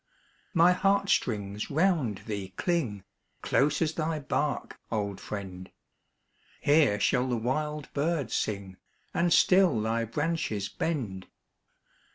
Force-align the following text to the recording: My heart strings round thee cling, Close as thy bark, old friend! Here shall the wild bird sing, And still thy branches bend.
My 0.55 0.71
heart 0.71 1.09
strings 1.11 1.69
round 1.69 2.23
thee 2.25 2.53
cling, 2.57 3.03
Close 3.43 3.83
as 3.83 3.93
thy 3.93 4.17
bark, 4.17 4.79
old 4.91 5.19
friend! 5.21 5.69
Here 6.59 6.99
shall 6.99 7.27
the 7.29 7.37
wild 7.37 7.93
bird 7.93 8.31
sing, 8.31 8.77
And 9.13 9.31
still 9.31 9.79
thy 9.79 10.05
branches 10.05 10.69
bend. 10.69 11.27